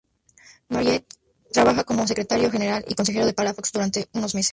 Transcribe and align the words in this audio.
Mariátegui 0.69 1.05
trabajó 1.53 1.85
como 1.85 2.07
secretario 2.07 2.49
general 2.49 2.83
y 2.87 2.95
consejero 2.95 3.27
de 3.27 3.33
Palafox 3.33 3.71
durante 3.71 4.09
unos 4.13 4.33
meses. 4.33 4.49